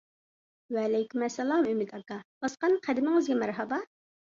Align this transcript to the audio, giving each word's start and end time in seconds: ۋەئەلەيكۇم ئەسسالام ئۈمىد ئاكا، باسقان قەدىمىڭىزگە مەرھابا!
ۋەئەلەيكۇم 0.77 1.25
ئەسسالام 1.27 1.69
ئۈمىد 1.73 1.95
ئاكا، 1.99 2.19
باسقان 2.47 2.75
قەدىمىڭىزگە 2.91 3.39
مەرھابا! 3.45 3.83